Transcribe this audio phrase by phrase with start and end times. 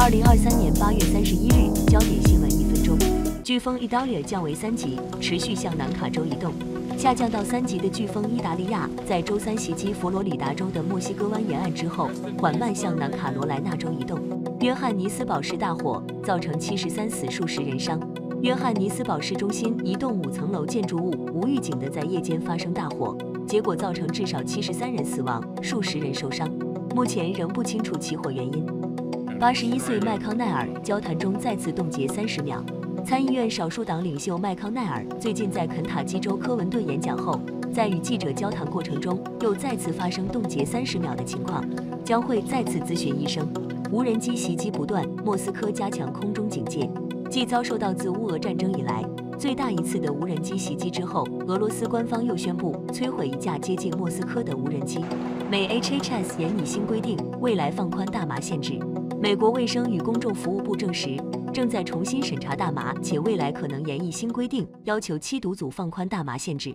[0.00, 2.96] 二零二三年八月三十一日，焦点新闻一分钟。
[3.42, 6.52] 飓风伊达利亚降为三级，持续向南卡州移动。
[6.96, 12.08] 下降到三级的飓风伊达利亚，在周三袭击佛罗里达州的墨西哥湾沿岸之后，
[12.38, 14.20] 缓慢向南卡罗来纳州移动。
[14.60, 18.00] 约翰尼斯堡市大火造成七十三死数十人伤。
[18.40, 23.18] 约翰尼斯堡市中心一栋五层楼建筑物无预警地在夜间发生大火，
[23.48, 26.48] 结果造成至少七十三人死亡，数十人受伤。
[26.94, 28.64] 目前仍不清楚起火原因。
[29.40, 32.60] 八十一岁麦康奈尔交谈中再次冻结三十秒。
[33.06, 37.40] 参议院少数党领袖麦康奈尔最近在肯塔基州科文顿演讲后，
[37.72, 41.64] 在与记者交谈过程中又再次发生冻结三十秒的情况，
[42.04, 43.48] 将会再次咨询医生。
[43.92, 46.90] 无人机袭击不断，莫斯科加强空中警戒。
[47.30, 49.04] 继遭受到自乌俄战争以来
[49.38, 54.98] 最大一次的无人机袭击之后，俄罗斯官方又宣布摧毁一架接近莫斯科的无人机。
[55.48, 58.80] 美 HHS 研拟新规定，未来放宽大麻限制。
[59.20, 61.16] 美国卫生与公众服务部证实，
[61.52, 66.72] 正在重新审查大麻，且未来可能研议新规定，要求缉毒组放宽大麻限制。